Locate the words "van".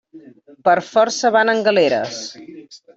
1.37-1.55